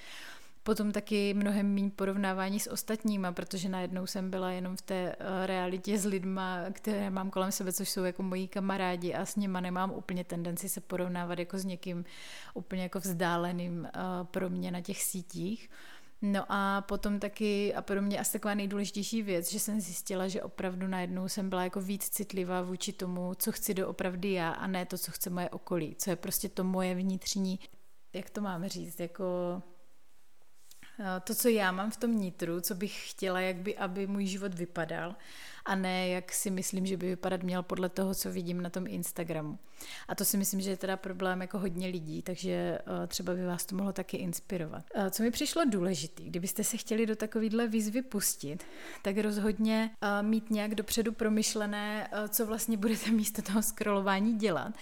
Potom 0.63 0.91
taky 0.91 1.33
mnohem 1.33 1.73
méně 1.73 1.89
porovnávání 1.89 2.59
s 2.59 2.69
ostatníma, 2.69 3.31
protože 3.31 3.69
najednou 3.69 4.07
jsem 4.07 4.29
byla 4.29 4.51
jenom 4.51 4.77
v 4.77 4.81
té 4.81 5.15
eh, 5.19 5.47
realitě 5.47 5.97
s 5.97 6.05
lidma, 6.05 6.59
které 6.71 7.09
mám 7.09 7.29
kolem 7.29 7.51
sebe, 7.51 7.73
což 7.73 7.89
jsou 7.89 8.03
jako 8.03 8.23
moji 8.23 8.47
kamarádi 8.47 9.13
a 9.13 9.25
s 9.25 9.35
nima 9.35 9.59
nemám 9.61 9.91
úplně 9.91 10.23
tendenci 10.23 10.69
se 10.69 10.81
porovnávat 10.81 11.39
jako 11.39 11.57
s 11.57 11.65
někým 11.65 12.05
úplně 12.53 12.83
jako 12.83 12.99
vzdáleným 12.99 13.85
eh, 13.85 13.99
pro 14.23 14.49
mě 14.49 14.71
na 14.71 14.81
těch 14.81 15.03
sítích. 15.03 15.69
No 16.21 16.45
a 16.49 16.81
potom 16.81 17.19
taky, 17.19 17.73
a 17.73 17.81
pro 17.81 18.01
mě 18.01 18.19
asi 18.19 18.33
taková 18.33 18.53
nejdůležitější 18.53 19.23
věc, 19.23 19.51
že 19.51 19.59
jsem 19.59 19.81
zjistila, 19.81 20.27
že 20.27 20.43
opravdu 20.43 20.87
najednou 20.87 21.27
jsem 21.27 21.49
byla 21.49 21.63
jako 21.63 21.81
víc 21.81 22.09
citlivá 22.09 22.61
vůči 22.61 22.93
tomu, 22.93 23.33
co 23.35 23.51
chci 23.51 23.73
doopravdy 23.73 24.31
já 24.31 24.49
a 24.49 24.67
ne 24.67 24.85
to, 24.85 24.97
co 24.97 25.11
chce 25.11 25.29
moje 25.29 25.49
okolí, 25.49 25.95
co 25.95 26.09
je 26.09 26.15
prostě 26.15 26.49
to 26.49 26.63
moje 26.63 26.95
vnitřní, 26.95 27.59
jak 28.13 28.29
to 28.29 28.41
máme 28.41 28.69
říct, 28.69 28.99
jako 28.99 29.25
eh, 30.99 31.19
to, 31.19 31.35
co 31.35 31.49
já 31.49 31.71
mám 31.71 31.91
v 31.91 31.97
tom 31.97 32.17
nitru, 32.17 32.61
co 32.61 32.75
bych 32.75 33.09
chtěla, 33.09 33.39
jak 33.39 33.55
by, 33.55 33.77
aby 33.77 34.07
můj 34.07 34.25
život 34.25 34.53
vypadal 34.53 35.15
a 35.69 35.75
ne 35.75 36.07
jak 36.07 36.31
si 36.31 36.51
myslím, 36.51 36.85
že 36.85 36.97
by 36.97 37.07
vypadat 37.07 37.43
měl 37.43 37.63
podle 37.63 37.89
toho, 37.89 38.15
co 38.15 38.31
vidím 38.31 38.61
na 38.61 38.69
tom 38.69 38.87
Instagramu. 38.87 39.59
A 40.07 40.15
to 40.15 40.25
si 40.25 40.37
myslím, 40.37 40.61
že 40.61 40.69
je 40.69 40.77
teda 40.77 40.97
problém 40.97 41.41
jako 41.41 41.59
hodně 41.59 41.87
lidí, 41.87 42.21
takže 42.21 42.51
eh, 43.03 43.07
třeba 43.07 43.33
by 43.33 43.45
vás 43.45 43.65
to 43.65 43.75
mohlo 43.75 43.93
taky 43.93 44.17
inspirovat. 44.17 44.83
Eh, 44.95 45.11
co 45.11 45.23
mi 45.23 45.31
přišlo 45.31 45.65
důležité, 45.65 46.23
kdybyste 46.23 46.63
se 46.63 46.77
chtěli 46.77 47.05
do 47.05 47.15
takovýhle 47.15 47.67
výzvy 47.67 48.01
pustit, 48.01 48.63
tak 49.01 49.17
rozhodně 49.17 49.91
eh, 50.01 50.23
mít 50.23 50.51
nějak 50.51 50.75
dopředu 50.75 51.11
promyšlené, 51.11 52.09
co 52.29 52.45
vlastně 52.45 52.77
budete 52.77 53.11
místo 53.11 53.41
toho 53.41 53.61
scrollování 53.61 54.33
dělat 54.33 54.73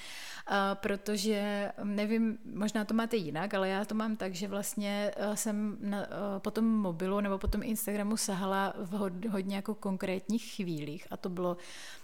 protože 0.74 1.72
nevím, 1.84 2.38
možná 2.54 2.86
to 2.86 2.94
máte 2.94 3.16
jinak, 3.16 3.54
ale 3.54 3.70
já 3.70 3.86
to 3.86 3.96
mám 3.96 4.16
tak, 4.16 4.36
že 4.36 4.48
vlastně 4.48 5.12
jsem 5.34 5.78
na, 5.82 6.08
po 6.38 6.52
tom 6.52 6.66
mobilu 6.66 7.20
nebo 7.20 7.38
po 7.38 7.48
tom 7.48 7.64
Instagramu 7.64 8.18
sahala 8.18 8.74
v 8.78 9.28
hodně 9.30 9.56
jako 9.56 9.76
konkrétních 9.76 10.54
chvílích 10.56 10.77
a 11.12 11.18
to 11.18 11.30
bylo 11.30 11.58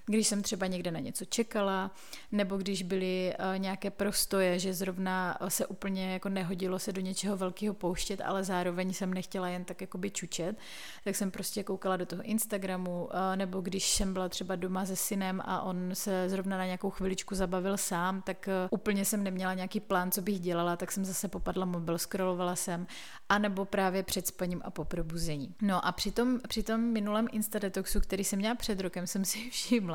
když 0.06 0.28
jsem 0.28 0.42
třeba 0.42 0.68
někde 0.68 0.92
na 0.92 1.00
něco 1.00 1.26
čekala, 1.26 1.92
nebo 2.32 2.58
když 2.58 2.84
byly 2.84 3.34
uh, 3.40 3.60
nějaké 3.60 3.92
prostoje, 3.92 4.60
že 4.60 4.74
zrovna 4.74 5.38
se 5.48 5.66
úplně 5.66 6.14
jako 6.14 6.30
nehodilo 6.30 6.80
se 6.80 6.92
do 6.92 7.02
něčeho 7.02 7.38
velkého 7.38 7.74
pouštět, 7.74 8.22
ale 8.22 8.44
zároveň 8.44 8.94
jsem 8.94 9.14
nechtěla 9.14 9.48
jen 9.48 9.66
tak 9.66 9.82
jakoby 9.82 10.12
čučet, 10.12 10.58
tak 11.04 11.16
jsem 11.16 11.32
prostě 11.32 11.64
koukala 11.64 11.98
do 11.98 12.06
toho 12.06 12.24
Instagramu, 12.24 13.06
uh, 13.06 13.12
nebo 13.36 13.62
když 13.62 13.90
jsem 13.90 14.14
byla 14.14 14.30
třeba 14.30 14.56
doma 14.56 14.86
se 14.86 14.96
synem 14.96 15.42
a 15.46 15.62
on 15.62 15.90
se 15.94 16.30
zrovna 16.30 16.58
na 16.58 16.66
nějakou 16.66 16.90
chviličku 16.90 17.36
zabavil 17.36 17.78
sám, 17.78 18.22
tak 18.22 18.50
úplně 18.70 19.06
jsem 19.06 19.24
neměla 19.24 19.54
nějaký 19.54 19.80
plán, 19.80 20.12
co 20.12 20.22
bych 20.22 20.40
dělala, 20.40 20.76
tak 20.76 20.92
jsem 20.92 21.06
zase 21.06 21.28
popadla 21.28 21.66
mobil, 21.66 21.98
scrollovala 21.98 22.56
jsem, 22.56 22.88
anebo 23.30 23.66
právě 23.66 24.04
před 24.04 24.28
spaním 24.28 24.62
a 24.66 24.72
po 24.72 24.86
probuzení. 24.86 25.56
No 25.62 25.86
a 25.86 25.92
při 25.92 26.12
tom, 26.12 26.40
při 26.48 26.64
tom 26.64 26.82
minulém 26.82 27.28
Instadetoxu, 27.32 28.00
který 28.00 28.24
jsem 28.24 28.40
měla 28.40 28.56
před 28.56 28.80
rokem 28.80 29.08
jsem 29.08 29.26
si 29.26 29.50
všimla, 29.50 29.93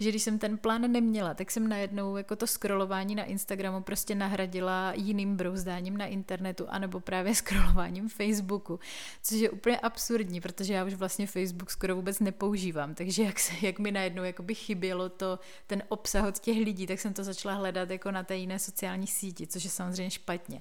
že 0.00 0.08
když 0.08 0.22
jsem 0.22 0.38
ten 0.38 0.58
plán 0.58 0.92
neměla, 0.92 1.34
tak 1.34 1.50
jsem 1.50 1.68
najednou 1.68 2.16
jako 2.16 2.36
to 2.36 2.46
scrollování 2.46 3.14
na 3.14 3.24
Instagramu 3.24 3.82
prostě 3.82 4.14
nahradila 4.14 4.92
jiným 4.96 5.36
brouzdáním 5.36 5.96
na 5.96 6.06
internetu 6.06 6.66
anebo 6.68 7.00
právě 7.00 7.34
scrollováním 7.44 8.08
Facebooku, 8.08 8.80
což 9.22 9.38
je 9.38 9.50
úplně 9.50 9.78
absurdní, 9.78 10.40
protože 10.40 10.74
já 10.74 10.84
už 10.84 10.94
vlastně 10.94 11.26
Facebook 11.26 11.70
skoro 11.70 11.96
vůbec 11.96 12.20
nepoužívám, 12.20 12.94
takže 12.94 13.22
jak, 13.22 13.38
se, 13.38 13.52
jak 13.62 13.78
mi 13.78 13.92
najednou 13.92 14.22
jakoby 14.22 14.54
chybělo 14.54 15.08
to, 15.08 15.38
ten 15.66 15.82
obsah 15.88 16.26
od 16.26 16.38
těch 16.38 16.56
lidí, 16.56 16.86
tak 16.86 17.00
jsem 17.00 17.12
to 17.12 17.24
začala 17.24 17.54
hledat 17.54 17.90
jako 17.90 18.10
na 18.10 18.22
té 18.22 18.36
jiné 18.36 18.58
sociální 18.58 19.06
síti, 19.06 19.46
což 19.46 19.64
je 19.64 19.70
samozřejmě 19.70 20.10
špatně. 20.10 20.60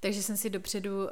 Takže 0.00 0.22
jsem 0.22 0.36
si 0.36 0.50
dopředu 0.50 1.04
uh, 1.04 1.10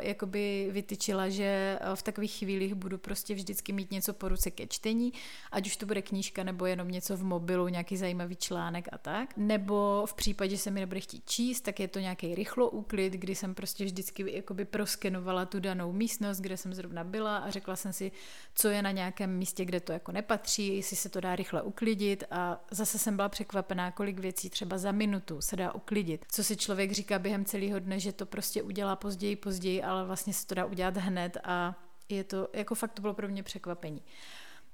jakoby 0.00 0.68
vytyčila, 0.70 1.28
že 1.28 1.78
v 1.94 2.02
takových 2.02 2.32
chvílích 2.32 2.74
budu 2.74 2.98
prostě 2.98 3.34
vždycky 3.34 3.72
mít 3.72 3.90
něco 3.90 4.14
po 4.14 4.28
ruce 4.28 4.50
ke 4.50 4.66
čtení, 4.66 5.12
ať 5.52 5.66
už 5.66 5.76
to 5.76 5.86
bude 5.86 6.02
knížka 6.02 6.44
nebo 6.44 6.66
jenom 6.66 6.88
něco 6.88 7.16
v 7.16 7.24
mobilu, 7.24 7.68
nějaký 7.68 7.96
zajímavý 7.96 8.36
článek 8.36 8.88
a 8.92 8.98
tak. 8.98 9.36
Nebo 9.36 10.04
v 10.06 10.14
případě, 10.14 10.50
že 10.50 10.62
se 10.62 10.70
mi 10.70 10.80
nebude 10.80 11.00
chtít 11.00 11.22
číst, 11.26 11.60
tak 11.60 11.80
je 11.80 11.88
to 11.88 11.98
nějaký 11.98 12.34
rychlo 12.34 12.70
úklid, 12.70 13.12
kdy 13.12 13.34
jsem 13.34 13.54
prostě 13.54 13.84
vždycky 13.84 14.36
jakoby 14.36 14.64
proskenovala 14.64 15.46
tu 15.46 15.60
danou 15.60 15.92
místnost, 15.92 16.40
kde 16.40 16.56
jsem 16.56 16.74
zrovna 16.74 17.04
byla 17.04 17.36
a 17.36 17.50
řekla 17.50 17.76
jsem 17.76 17.92
si, 17.92 18.12
co 18.54 18.68
je 18.68 18.82
na 18.82 18.90
nějakém 18.90 19.36
místě, 19.36 19.64
kde 19.64 19.80
to 19.80 19.92
jako 19.92 20.12
nepatří, 20.12 20.76
jestli 20.76 20.96
se 20.96 21.08
to 21.08 21.20
dá 21.20 21.36
rychle 21.36 21.62
uklidit 21.62 22.24
a 22.30 22.64
zase 22.70 22.98
jsem 22.98 23.16
byla 23.16 23.28
překvapená, 23.28 23.90
kolik 23.90 24.18
věcí 24.18 24.50
třeba 24.50 24.78
za 24.78 24.92
minutu 24.92 25.40
se 25.40 25.56
dá 25.56 25.72
uklidit. 25.72 26.24
Co 26.32 26.44
si 26.44 26.56
člověk 26.56 26.92
říká 26.92 27.18
během 27.18 27.44
celého 27.44 27.78
dne, 27.78 28.00
že 28.00 28.12
to 28.12 28.23
prostě 28.26 28.62
udělá 28.62 28.96
později, 28.96 29.36
později, 29.36 29.82
ale 29.82 30.04
vlastně 30.04 30.32
se 30.32 30.46
to 30.46 30.54
dá 30.54 30.64
udělat 30.64 30.96
hned 30.96 31.36
a 31.44 31.74
je 32.08 32.24
to, 32.24 32.48
jako 32.52 32.74
fakt 32.74 32.92
to 32.92 33.02
bylo 33.02 33.14
pro 33.14 33.28
mě 33.28 33.42
překvapení. 33.42 34.02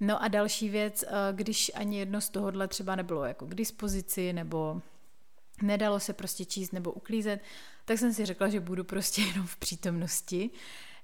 No 0.01 0.23
a 0.23 0.29
další 0.29 0.69
věc, 0.69 1.05
eh, 1.09 1.33
když 1.33 1.71
ani 1.75 1.99
jedno 1.99 2.21
z 2.21 2.29
tohohle 2.29 2.69
třeba 2.69 2.97
nebylo 2.97 3.25
jako 3.25 3.47
k 3.47 3.55
dispozici, 3.55 4.33
nebo 4.33 4.83
nedalo 5.63 6.01
se 6.01 6.13
prostě 6.13 6.45
číst 6.45 6.73
nebo 6.73 6.93
uklízet, 6.93 7.41
tak 7.85 7.99
jsem 7.99 8.13
si 8.13 8.27
řekla, 8.27 8.49
že 8.49 8.61
budu 8.61 8.85
prostě 8.85 9.23
jenom 9.35 9.47
v 9.47 9.57
přítomnosti 9.57 10.51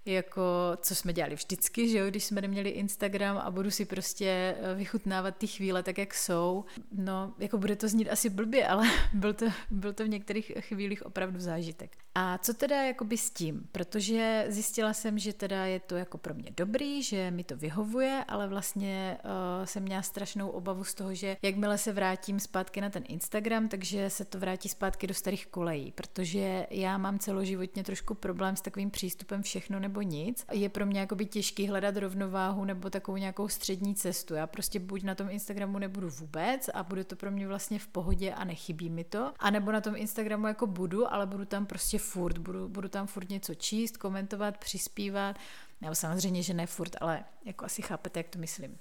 jako 0.06 0.42
co 0.76 0.94
jsme 0.94 1.12
dělali 1.12 1.34
vždycky, 1.34 1.88
že 1.88 1.98
jo, 1.98 2.06
když 2.06 2.24
jsme 2.24 2.40
neměli 2.40 2.70
Instagram 2.70 3.38
a 3.38 3.50
budu 3.50 3.70
si 3.70 3.84
prostě 3.84 4.56
eh, 4.58 4.74
vychutnávat 4.74 5.36
ty 5.36 5.46
chvíle 5.46 5.82
tak, 5.82 5.98
jak 5.98 6.14
jsou. 6.14 6.64
No, 6.92 7.34
jako 7.38 7.58
bude 7.58 7.76
to 7.76 7.88
znít 7.88 8.10
asi 8.10 8.30
blbě, 8.30 8.66
ale 8.66 8.88
byl 9.12 9.34
to, 9.34 9.46
byl 9.70 9.92
to 9.92 10.04
v 10.04 10.08
některých 10.08 10.52
chvílích 10.60 11.06
opravdu 11.06 11.40
zážitek. 11.40 11.96
A 12.18 12.38
co 12.38 12.54
teda 12.54 12.82
jakoby 12.82 13.16
s 13.18 13.30
tím? 13.30 13.68
Protože 13.72 14.46
zjistila 14.48 14.92
jsem, 14.92 15.18
že 15.18 15.32
teda 15.32 15.66
je 15.66 15.80
to 15.80 15.96
jako 15.96 16.18
pro 16.18 16.34
mě 16.34 16.50
dobrý, 16.56 17.02
že 17.02 17.30
mi 17.30 17.44
to 17.44 17.56
vyhovuje, 17.56 18.24
ale 18.28 18.48
vlastně 18.48 19.18
uh, 19.24 19.64
jsem 19.64 19.82
měla 19.82 20.02
strašnou 20.02 20.48
obavu 20.48 20.84
z 20.84 20.94
toho, 20.94 21.14
že 21.14 21.36
jakmile 21.42 21.78
se 21.78 21.92
vrátím 21.92 22.40
zpátky 22.40 22.80
na 22.80 22.90
ten 22.90 23.04
Instagram, 23.08 23.68
takže 23.68 24.10
se 24.10 24.24
to 24.24 24.38
vrátí 24.38 24.68
zpátky 24.68 25.06
do 25.06 25.14
starých 25.14 25.46
kolejí, 25.46 25.92
protože 25.92 26.66
já 26.70 26.98
mám 26.98 27.18
celoživotně 27.18 27.84
trošku 27.84 28.14
problém 28.14 28.56
s 28.56 28.60
takovým 28.60 28.90
přístupem 28.90 29.42
všechno 29.42 29.80
nebo 29.80 30.02
nic. 30.02 30.46
Je 30.52 30.68
pro 30.68 30.86
mě 30.86 31.00
jakoby 31.00 31.26
těžký 31.26 31.68
hledat 31.68 31.96
rovnováhu 31.96 32.64
nebo 32.64 32.90
takovou 32.90 33.16
nějakou 33.16 33.48
střední 33.48 33.94
cestu. 33.94 34.34
Já 34.34 34.46
prostě 34.46 34.80
buď 34.80 35.02
na 35.02 35.14
tom 35.14 35.30
Instagramu 35.30 35.78
nebudu 35.78 36.08
vůbec 36.10 36.70
a 36.74 36.82
bude 36.82 37.04
to 37.04 37.16
pro 37.16 37.30
mě 37.30 37.48
vlastně 37.48 37.78
v 37.78 37.86
pohodě 37.86 38.34
a 38.34 38.44
nechybí 38.44 38.90
mi 38.90 39.04
to, 39.04 39.32
a 39.38 39.50
nebo 39.50 39.72
na 39.72 39.80
tom 39.80 39.96
Instagramu 39.96 40.46
jako 40.46 40.66
budu, 40.66 41.12
ale 41.12 41.26
budu 41.26 41.44
tam 41.44 41.66
prostě 41.66 41.98
furt, 42.06 42.38
budu, 42.38 42.68
budu 42.68 42.88
tam 42.88 43.06
furt 43.06 43.28
něco 43.28 43.54
číst, 43.54 43.96
komentovat, 43.96 44.58
přispívat, 44.58 45.36
nebo 45.80 45.94
samozřejmě, 45.94 46.42
že 46.42 46.54
ne 46.54 46.66
furt, 46.66 46.96
ale 47.00 47.24
jako 47.44 47.64
asi 47.64 47.82
chápete, 47.82 48.20
jak 48.20 48.28
to 48.28 48.38
myslím. 48.38 48.78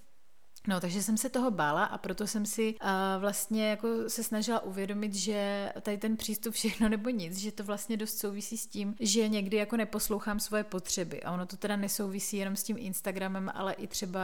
No, 0.68 0.80
takže 0.80 1.04
jsem 1.04 1.18
se 1.18 1.30
toho 1.30 1.52
bála 1.52 1.84
a 1.84 1.98
proto 1.98 2.28
jsem 2.28 2.46
si 2.46 2.76
uh, 2.76 2.90
vlastně 3.20 3.70
jako 3.70 3.88
se 4.08 4.24
snažila 4.24 4.64
uvědomit, 4.64 5.14
že 5.14 5.70
tady 5.82 5.98
ten 5.98 6.18
přístup 6.18 6.54
všechno 6.54 6.90
nebo 6.90 7.10
nic, 7.10 7.38
že 7.38 7.52
to 7.52 7.64
vlastně 7.64 7.98
dost 7.98 8.18
souvisí 8.18 8.58
s 8.58 8.68
tím, 8.68 8.96
že 9.00 9.30
někdy 9.30 9.58
jako 9.58 9.78
neposlouchám 9.78 10.40
svoje 10.40 10.64
potřeby. 10.64 11.24
A 11.24 11.32
ono 11.32 11.46
to 11.46 11.58
teda 11.58 11.76
nesouvisí 11.76 12.38
jenom 12.38 12.56
s 12.56 12.64
tím 12.64 12.78
Instagramem, 12.80 13.52
ale 13.54 13.74
i 13.74 13.88
třeba 13.88 14.22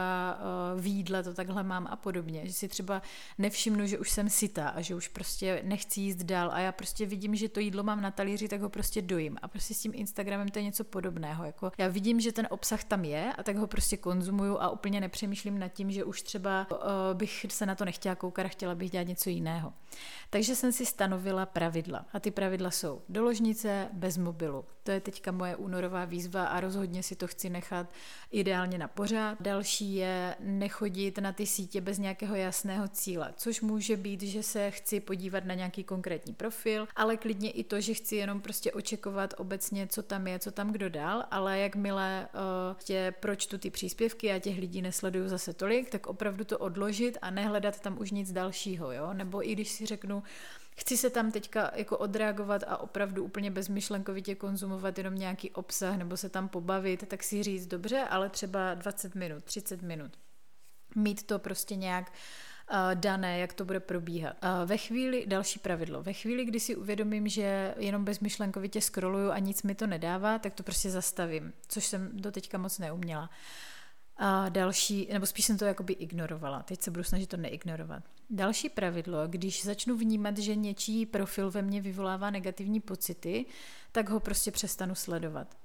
uh, 0.74 0.80
v 0.80 0.86
jídle 0.86 1.22
to 1.22 1.34
takhle 1.34 1.62
mám 1.62 1.86
a 1.90 1.96
podobně. 1.96 2.46
Že 2.46 2.52
si 2.52 2.68
třeba 2.68 3.02
nevšimnu, 3.38 3.86
že 3.86 3.98
už 3.98 4.10
jsem 4.10 4.30
sytá 4.30 4.68
a 4.68 4.80
že 4.80 4.94
už 4.94 5.08
prostě 5.08 5.60
nechci 5.64 6.00
jíst 6.00 6.16
dál 6.16 6.50
a 6.52 6.58
já 6.60 6.72
prostě 6.72 7.06
vidím, 7.06 7.34
že 7.34 7.48
to 7.48 7.60
jídlo 7.60 7.82
mám 7.82 8.00
na 8.00 8.10
talíři, 8.10 8.48
tak 8.48 8.60
ho 8.60 8.68
prostě 8.68 9.02
dojím. 9.02 9.38
A 9.42 9.48
prostě 9.48 9.74
s 9.74 9.80
tím 9.80 9.92
Instagramem 9.94 10.48
to 10.48 10.58
je 10.58 10.64
něco 10.64 10.84
podobného. 10.84 11.44
Jako 11.44 11.72
já 11.78 11.88
vidím, 11.88 12.20
že 12.20 12.32
ten 12.32 12.46
obsah 12.50 12.84
tam 12.84 13.04
je 13.04 13.32
a 13.32 13.42
tak 13.42 13.56
ho 13.56 13.66
prostě 13.66 13.96
konzumuju 13.96 14.58
a 14.58 14.70
úplně 14.70 15.00
nepřemýšlím 15.00 15.58
nad 15.58 15.68
tím, 15.68 15.90
že 15.90 16.04
už 16.04 16.22
třeba 16.32 16.66
uh, 16.70 16.78
bych 17.14 17.46
se 17.48 17.66
na 17.66 17.74
to 17.74 17.84
nechtěla 17.84 18.14
koukat 18.14 18.46
a 18.46 18.48
chtěla 18.48 18.74
bych 18.74 18.90
dělat 18.90 19.06
něco 19.06 19.30
jiného. 19.30 19.72
Takže 20.30 20.56
jsem 20.56 20.72
si 20.72 20.86
stanovila 20.86 21.46
pravidla. 21.46 22.06
A 22.12 22.20
ty 22.20 22.30
pravidla 22.30 22.70
jsou 22.70 23.02
do 23.08 23.24
ložnice 23.24 23.88
bez 23.92 24.16
mobilu. 24.16 24.64
To 24.82 24.90
je 24.90 25.00
teďka 25.00 25.32
moje 25.32 25.56
únorová 25.56 26.04
výzva 26.04 26.44
a 26.44 26.60
rozhodně 26.60 27.02
si 27.02 27.16
to 27.16 27.26
chci 27.26 27.50
nechat 27.50 27.86
ideálně 28.30 28.78
na 28.78 28.88
pořád. 28.88 29.38
Další 29.40 29.94
je 29.94 30.36
nechodit 30.40 31.18
na 31.18 31.32
ty 31.32 31.46
sítě 31.46 31.80
bez 31.80 31.98
nějakého 31.98 32.34
jasného 32.34 32.88
cíle, 32.88 33.34
což 33.36 33.60
může 33.60 33.96
být, 33.96 34.22
že 34.22 34.42
se 34.42 34.70
chci 34.70 35.00
podívat 35.00 35.44
na 35.44 35.54
nějaký 35.54 35.84
konkrétní 35.84 36.34
profil, 36.34 36.88
ale 36.96 37.16
klidně 37.16 37.50
i 37.50 37.64
to, 37.64 37.80
že 37.80 37.94
chci 37.94 38.16
jenom 38.16 38.40
prostě 38.40 38.72
očekovat 38.72 39.34
obecně, 39.36 39.86
co 39.86 40.02
tam 40.02 40.26
je, 40.26 40.38
co 40.38 40.50
tam 40.50 40.72
kdo 40.72 40.88
dál, 40.88 41.24
ale 41.30 41.58
jakmile 41.58 42.28
uh, 42.34 42.80
tě 42.84 43.14
pročtu 43.20 43.58
ty 43.58 43.70
příspěvky 43.70 44.32
a 44.32 44.38
těch 44.38 44.58
lidí 44.58 44.82
nesleduju 44.82 45.28
zase 45.28 45.52
tolik, 45.52 45.90
tak 45.90 46.06
opravdu 46.06 46.44
to 46.44 46.58
odložit 46.58 47.18
a 47.22 47.30
nehledat 47.30 47.80
tam 47.80 48.00
už 48.00 48.10
nic 48.10 48.32
dalšího, 48.32 48.92
jo? 48.92 49.12
Nebo 49.12 49.48
i 49.48 49.52
když 49.52 49.68
si 49.68 49.86
řeknu, 49.86 50.22
chci 50.76 50.96
se 50.96 51.10
tam 51.10 51.32
teďka 51.32 51.70
jako 51.74 51.98
odreagovat 51.98 52.64
a 52.66 52.76
opravdu 52.76 53.24
úplně 53.24 53.50
bezmyšlenkovitě 53.50 54.34
konzumovat 54.34 54.98
jenom 54.98 55.14
nějaký 55.14 55.50
obsah 55.50 55.96
nebo 55.96 56.16
se 56.16 56.28
tam 56.28 56.48
pobavit, 56.48 57.08
tak 57.08 57.22
si 57.22 57.42
říct 57.42 57.66
dobře, 57.66 58.06
ale 58.10 58.28
třeba 58.28 58.74
20 58.74 59.14
minut, 59.14 59.44
30 59.44 59.82
minut. 59.82 60.18
Mít 60.94 61.26
to 61.26 61.38
prostě 61.38 61.76
nějak 61.76 62.12
uh, 62.72 62.76
dané, 62.94 63.38
jak 63.38 63.52
to 63.52 63.64
bude 63.64 63.80
probíhat. 63.80 64.36
Uh, 64.42 64.68
ve 64.68 64.76
chvíli, 64.76 65.24
další 65.26 65.58
pravidlo, 65.58 66.02
ve 66.02 66.12
chvíli, 66.12 66.44
kdy 66.44 66.60
si 66.60 66.76
uvědomím, 66.76 67.28
že 67.28 67.74
jenom 67.78 68.04
bezmyšlenkovitě 68.04 68.80
scrolluju 68.80 69.30
a 69.30 69.38
nic 69.38 69.62
mi 69.62 69.74
to 69.74 69.86
nedává, 69.86 70.38
tak 70.38 70.54
to 70.54 70.62
prostě 70.62 70.90
zastavím, 70.90 71.52
což 71.68 71.86
jsem 71.86 72.10
do 72.12 72.32
teďka 72.32 72.58
moc 72.58 72.78
neuměla. 72.78 73.30
A 74.16 74.48
další, 74.48 75.08
nebo 75.12 75.26
spíš 75.26 75.44
jsem 75.44 75.58
to 75.58 75.64
jakoby 75.64 75.92
ignorovala. 75.92 76.62
Teď 76.62 76.82
se 76.82 76.90
budu 76.90 77.04
snažit 77.04 77.26
to 77.26 77.36
neignorovat. 77.36 78.02
Další 78.30 78.68
pravidlo, 78.68 79.18
když 79.26 79.64
začnu 79.64 79.96
vnímat, 79.96 80.38
že 80.38 80.54
něčí 80.54 81.06
profil 81.06 81.50
ve 81.50 81.62
mně 81.62 81.80
vyvolává 81.80 82.30
negativní 82.30 82.80
pocity, 82.80 83.46
tak 83.92 84.10
ho 84.10 84.20
prostě 84.20 84.50
přestanu 84.50 84.94
sledovat. 84.94 85.56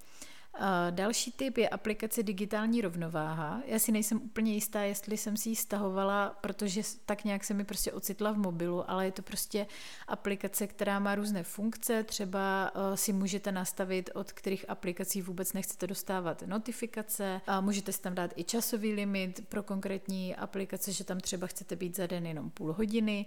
Další 0.90 1.32
typ 1.32 1.58
je 1.58 1.70
aplikace 1.70 2.24
Digitální 2.24 2.82
rovnováha. 2.82 3.62
Já 3.66 3.80
si 3.80 3.92
nejsem 3.92 4.22
úplně 4.22 4.54
jistá, 4.54 4.82
jestli 4.82 5.18
jsem 5.18 5.38
si 5.38 5.50
ji 5.50 5.56
stahovala, 5.56 6.38
protože 6.42 6.82
tak 7.06 7.24
nějak 7.24 7.44
se 7.44 7.54
mi 7.54 7.66
prostě 7.66 7.92
ocitla 7.92 8.32
v 8.32 8.38
mobilu, 8.38 8.90
ale 8.92 9.06
je 9.06 9.12
to 9.12 9.22
prostě 9.22 9.68
aplikace, 10.08 10.68
která 10.68 11.00
má 11.00 11.16
různé 11.16 11.44
funkce. 11.44 12.04
Třeba 12.04 12.72
eh, 12.76 12.98
si 12.98 13.14
můžete 13.14 13.52
nastavit, 13.52 14.10
od 14.14 14.32
kterých 14.32 14.70
aplikací 14.70 15.22
vůbec 15.22 15.54
nechcete 15.54 15.88
dostávat 15.88 16.42
notifikace. 16.42 17.42
A 17.48 17.62
můžete 17.62 17.92
si 17.92 18.02
tam 18.02 18.16
dát 18.16 18.32
i 18.36 18.44
časový 18.44 18.94
limit 18.94 19.48
pro 19.50 19.64
konkrétní 19.64 20.36
aplikace, 20.36 20.92
že 20.92 21.04
tam 21.04 21.20
třeba 21.20 21.48
chcete 21.48 21.76
být 21.76 21.96
za 21.96 22.08
den 22.08 22.26
jenom 22.26 22.50
půl 22.50 22.74
hodiny. 22.74 23.26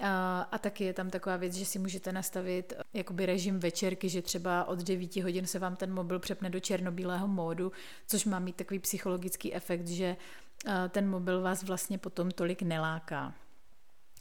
A, 0.00 0.40
a 0.52 0.58
taky 0.58 0.84
je 0.84 0.92
tam 0.92 1.10
taková 1.10 1.36
věc, 1.36 1.54
že 1.54 1.64
si 1.64 1.78
můžete 1.78 2.12
nastavit 2.12 2.72
jakoby 2.94 3.26
režim 3.26 3.58
večerky, 3.58 4.08
že 4.08 4.22
třeba 4.22 4.64
od 4.64 4.78
9 4.78 5.16
hodin 5.16 5.46
se 5.46 5.58
vám 5.58 5.76
ten 5.76 5.94
mobil 5.94 6.18
přepne 6.18 6.50
do 6.50 6.60
černobílého 6.60 7.28
módu, 7.28 7.72
což 8.06 8.24
má 8.24 8.38
mít 8.38 8.56
takový 8.56 8.80
psychologický 8.80 9.54
efekt, 9.54 9.86
že 9.86 10.16
ten 10.88 11.08
mobil 11.10 11.40
vás 11.40 11.62
vlastně 11.62 11.98
potom 11.98 12.30
tolik 12.30 12.62
neláká. 12.62 13.34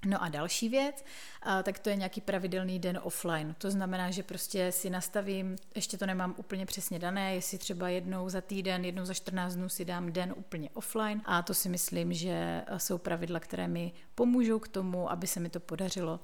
No 0.08 0.24
a 0.24 0.30
další 0.30 0.70
věc, 0.70 1.06
a 1.42 1.64
tak 1.64 1.80
to 1.80 1.90
je 1.90 1.96
nějaký 1.96 2.22
pravidelný 2.22 2.80
den 2.80 3.00
offline. 3.04 3.56
To 3.58 3.72
znamená, 3.72 4.12
že 4.12 4.24
prostě 4.24 4.72
si 4.72 4.90
nastavím, 4.90 5.56
ještě 5.76 5.98
to 5.98 6.06
nemám 6.06 6.34
úplně 6.38 6.66
přesně 6.66 7.00
dané, 7.00 7.36
jestli 7.36 7.58
třeba 7.58 7.90
jednou 7.90 8.30
za 8.30 8.42
týden, 8.42 8.86
jednou 8.86 9.06
za 9.06 9.14
14 9.14 9.56
dnů 9.56 9.70
si 9.70 9.86
dám 9.86 10.12
den 10.12 10.34
úplně 10.38 10.70
offline 10.74 11.22
a 11.26 11.42
to 11.42 11.54
si 11.54 11.70
myslím, 11.70 12.14
že 12.14 12.64
jsou 12.78 12.98
pravidla, 12.98 13.40
které 13.40 13.68
mi 13.68 13.92
pomůžou 14.16 14.60
k 14.60 14.68
tomu, 14.68 15.12
aby 15.12 15.28
se 15.28 15.40
mi 15.40 15.50
to 15.50 15.60
podařilo. 15.60 16.20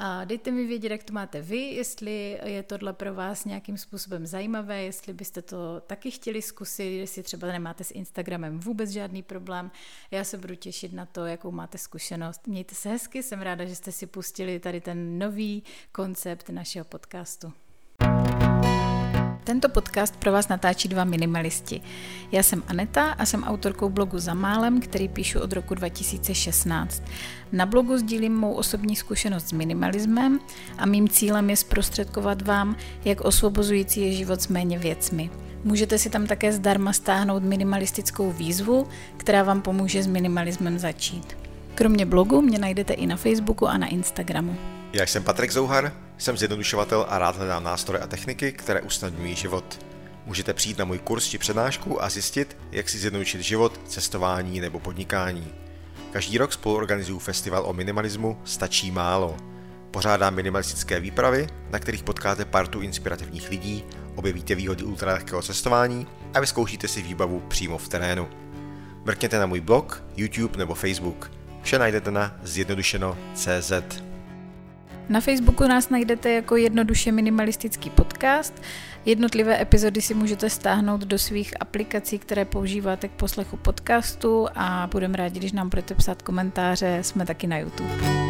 A 0.00 0.24
dejte 0.24 0.50
mi 0.50 0.66
vědět, 0.66 0.92
jak 0.92 1.04
to 1.04 1.12
máte 1.12 1.42
vy, 1.42 1.58
jestli 1.58 2.40
je 2.44 2.62
tohle 2.62 2.92
pro 2.92 3.14
vás 3.14 3.44
nějakým 3.44 3.78
způsobem 3.78 4.26
zajímavé, 4.26 4.82
jestli 4.82 5.12
byste 5.12 5.42
to 5.42 5.80
taky 5.80 6.10
chtěli 6.10 6.42
zkusit, 6.42 6.84
jestli 6.84 7.22
třeba 7.22 7.48
nemáte 7.48 7.84
s 7.84 7.90
Instagramem 7.90 8.60
vůbec 8.60 8.90
žádný 8.90 9.22
problém. 9.22 9.70
Já 10.10 10.24
se 10.24 10.38
budu 10.38 10.54
těšit 10.54 10.92
na 10.92 11.06
to, 11.06 11.26
jakou 11.26 11.50
máte 11.50 11.78
zkušenost. 11.78 12.46
Mějte 12.46 12.74
se 12.74 12.88
hezky, 12.88 13.22
jsem 13.22 13.42
ráda, 13.42 13.64
že 13.64 13.74
jste 13.74 13.92
si 13.92 14.06
pustili 14.06 14.60
tady 14.60 14.80
ten 14.80 15.18
nový 15.18 15.62
koncept 15.92 16.48
našeho 16.48 16.84
podcastu. 16.84 17.52
Tento 19.48 19.68
podcast 19.68 20.16
pro 20.16 20.32
vás 20.32 20.48
natáčí 20.48 20.88
dva 20.88 21.04
minimalisti. 21.04 21.80
Já 22.32 22.42
jsem 22.42 22.62
Aneta 22.66 23.04
a 23.04 23.26
jsem 23.26 23.44
autorkou 23.44 23.88
blogu 23.88 24.18
Za 24.18 24.34
málem, 24.34 24.80
který 24.80 25.08
píšu 25.08 25.40
od 25.40 25.52
roku 25.52 25.74
2016. 25.74 27.02
Na 27.52 27.66
blogu 27.66 27.98
sdílím 27.98 28.36
mou 28.36 28.52
osobní 28.52 28.96
zkušenost 28.96 29.48
s 29.48 29.52
minimalismem 29.52 30.40
a 30.78 30.86
mým 30.86 31.08
cílem 31.08 31.50
je 31.50 31.56
zprostředkovat 31.56 32.42
vám, 32.42 32.76
jak 33.04 33.20
osvobozující 33.20 34.00
je 34.00 34.12
život 34.12 34.42
s 34.42 34.48
méně 34.48 34.78
věcmi. 34.78 35.30
Můžete 35.64 35.98
si 35.98 36.10
tam 36.10 36.26
také 36.26 36.52
zdarma 36.52 36.92
stáhnout 36.92 37.42
minimalistickou 37.42 38.32
výzvu, 38.32 38.86
která 39.16 39.42
vám 39.42 39.62
pomůže 39.62 40.02
s 40.02 40.06
minimalismem 40.06 40.78
začít. 40.78 41.36
Kromě 41.74 42.06
blogu 42.06 42.42
mě 42.42 42.58
najdete 42.58 42.92
i 42.92 43.06
na 43.06 43.16
Facebooku 43.16 43.66
a 43.66 43.78
na 43.78 43.86
Instagramu. 43.86 44.56
Já 44.92 45.06
jsem 45.06 45.22
Patrik 45.22 45.52
Zouhar, 45.52 46.07
jsem 46.18 46.36
zjednodušovatel 46.36 47.06
a 47.08 47.18
rád 47.18 47.36
hledám 47.36 47.64
nástroje 47.64 48.02
a 48.02 48.06
techniky, 48.06 48.52
které 48.52 48.80
usnadňují 48.80 49.34
život. 49.34 49.84
Můžete 50.26 50.54
přijít 50.54 50.78
na 50.78 50.84
můj 50.84 50.98
kurz 50.98 51.28
či 51.28 51.38
přednášku 51.38 52.02
a 52.02 52.08
zjistit, 52.08 52.56
jak 52.72 52.88
si 52.88 52.98
zjednodušit 52.98 53.40
život, 53.40 53.80
cestování 53.88 54.60
nebo 54.60 54.80
podnikání. 54.80 55.54
Každý 56.12 56.38
rok 56.38 56.52
spolu 56.52 56.76
organizuju 56.76 57.18
festival 57.18 57.62
o 57.66 57.72
minimalismu 57.72 58.40
Stačí 58.44 58.90
málo. 58.90 59.36
Pořádám 59.90 60.34
minimalistické 60.34 61.00
výpravy, 61.00 61.46
na 61.70 61.78
kterých 61.78 62.02
potkáte 62.02 62.44
partu 62.44 62.80
inspirativních 62.80 63.50
lidí, 63.50 63.84
objevíte 64.14 64.54
výhody 64.54 64.84
ultralehkého 64.84 65.42
cestování 65.42 66.06
a 66.34 66.40
vyzkoušíte 66.40 66.88
si 66.88 67.02
výbavu 67.02 67.40
přímo 67.40 67.78
v 67.78 67.88
terénu. 67.88 68.28
Mrkněte 69.04 69.38
na 69.38 69.46
můj 69.46 69.60
blog, 69.60 70.04
YouTube 70.16 70.58
nebo 70.58 70.74
Facebook. 70.74 71.30
Vše 71.62 71.78
najdete 71.78 72.10
na 72.10 72.36
zjednodušeno.cz. 72.42 74.07
Na 75.08 75.20
Facebooku 75.20 75.68
nás 75.68 75.88
najdete 75.88 76.30
jako 76.30 76.56
jednoduše 76.56 77.12
minimalistický 77.12 77.90
podcast. 77.90 78.62
Jednotlivé 79.04 79.62
epizody 79.62 80.02
si 80.02 80.14
můžete 80.14 80.50
stáhnout 80.50 81.00
do 81.00 81.18
svých 81.18 81.54
aplikací, 81.60 82.18
které 82.18 82.44
používáte 82.44 83.08
k 83.08 83.12
poslechu 83.12 83.56
podcastu 83.56 84.46
a 84.54 84.88
budeme 84.92 85.16
rádi, 85.16 85.38
když 85.38 85.52
nám 85.52 85.68
budete 85.68 85.94
psát 85.94 86.22
komentáře. 86.22 86.98
Jsme 87.02 87.26
taky 87.26 87.46
na 87.46 87.58
YouTube. 87.58 88.27